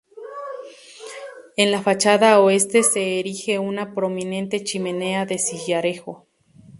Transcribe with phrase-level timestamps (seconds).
[1.57, 6.25] En la fachada oeste se erige una prominente chimenea de sillarejo.